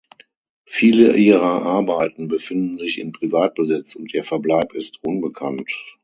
[0.65, 5.71] Viele ihrer Arbeiten befinden sich in Privatbesitz und ihr Verbleib ist unbekannt.